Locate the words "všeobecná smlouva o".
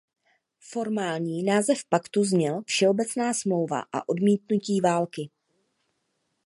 2.65-4.03